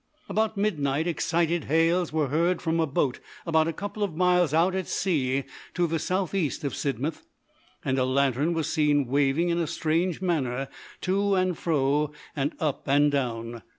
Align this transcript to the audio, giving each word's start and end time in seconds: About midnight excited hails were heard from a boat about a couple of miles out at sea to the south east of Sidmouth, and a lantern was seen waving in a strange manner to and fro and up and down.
About 0.27 0.57
midnight 0.57 1.05
excited 1.05 1.65
hails 1.65 2.11
were 2.11 2.29
heard 2.29 2.59
from 2.59 2.79
a 2.79 2.87
boat 2.87 3.19
about 3.45 3.67
a 3.67 3.71
couple 3.71 4.01
of 4.01 4.15
miles 4.15 4.51
out 4.51 4.73
at 4.73 4.87
sea 4.87 5.43
to 5.75 5.85
the 5.85 5.99
south 5.99 6.33
east 6.33 6.63
of 6.63 6.73
Sidmouth, 6.73 7.23
and 7.85 7.99
a 7.99 8.03
lantern 8.05 8.55
was 8.55 8.67
seen 8.73 9.05
waving 9.05 9.49
in 9.49 9.59
a 9.59 9.67
strange 9.67 10.19
manner 10.19 10.69
to 11.01 11.35
and 11.35 11.55
fro 11.55 12.11
and 12.35 12.55
up 12.59 12.87
and 12.87 13.11
down. 13.11 13.61